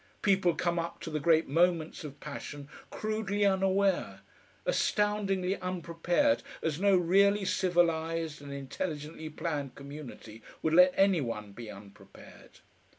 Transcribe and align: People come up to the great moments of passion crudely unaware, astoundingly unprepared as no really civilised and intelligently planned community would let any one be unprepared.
People 0.23 0.55
come 0.55 0.79
up 0.79 0.99
to 1.01 1.11
the 1.11 1.19
great 1.19 1.47
moments 1.47 2.03
of 2.03 2.19
passion 2.19 2.67
crudely 2.89 3.45
unaware, 3.45 4.21
astoundingly 4.65 5.59
unprepared 5.61 6.41
as 6.63 6.79
no 6.79 6.97
really 6.97 7.45
civilised 7.45 8.41
and 8.41 8.51
intelligently 8.51 9.29
planned 9.29 9.75
community 9.75 10.41
would 10.63 10.73
let 10.73 10.91
any 10.97 11.21
one 11.21 11.51
be 11.51 11.69
unprepared. 11.69 12.61